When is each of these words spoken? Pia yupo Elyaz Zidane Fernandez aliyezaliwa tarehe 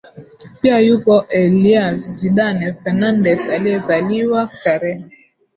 Pia 0.61 0.77
yupo 0.87 1.25
Elyaz 1.29 1.99
Zidane 1.99 2.73
Fernandez 2.73 3.49
aliyezaliwa 3.49 4.49
tarehe 4.59 5.03